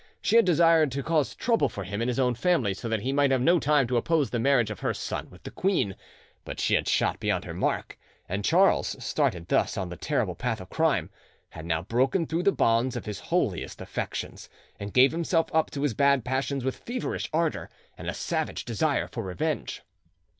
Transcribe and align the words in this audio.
She 0.19 0.35
had 0.35 0.45
desired 0.45 0.91
to 0.93 1.03
cause 1.03 1.35
trouble 1.35 1.69
for 1.69 1.83
him 1.83 2.01
in 2.01 2.07
his 2.07 2.17
own 2.17 2.33
family, 2.33 2.73
so 2.73 2.89
that 2.89 3.01
he 3.01 3.13
might 3.13 3.29
have 3.29 3.39
no 3.39 3.59
time 3.59 3.85
to 3.85 3.97
oppose 3.97 4.31
the 4.31 4.39
marriage 4.39 4.71
of 4.71 4.79
her 4.79 4.95
son 4.95 5.29
with 5.29 5.43
the 5.43 5.51
queen; 5.51 5.95
but 6.43 6.59
she 6.59 6.73
had 6.73 6.87
shot 6.87 7.19
beyond 7.19 7.45
her 7.45 7.53
mark, 7.53 7.99
and 8.27 8.43
Charles, 8.43 8.95
started 8.97 9.47
thus 9.47 9.77
on 9.77 9.89
the 9.89 9.95
terrible 9.95 10.33
path 10.33 10.59
of 10.59 10.71
crime, 10.71 11.11
had 11.49 11.67
now 11.67 11.83
broken 11.83 12.25
through 12.25 12.41
the 12.41 12.51
bonds 12.51 12.95
of 12.95 13.05
his 13.05 13.19
holiest 13.19 13.79
affections, 13.79 14.49
and 14.79 14.91
gave 14.91 15.11
himself 15.11 15.53
up 15.53 15.69
to 15.69 15.83
his 15.83 15.93
bad 15.93 16.25
passions 16.25 16.63
with 16.65 16.77
feverish 16.77 17.29
ardour 17.31 17.69
and 17.95 18.09
a 18.09 18.13
savage 18.15 18.65
desire 18.65 19.07
for 19.07 19.21
revenge. 19.21 19.83